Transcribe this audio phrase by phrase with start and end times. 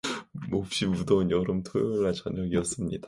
[0.49, 2.99] 몹시 무더운 여름 토요일날 저녁이었습니다.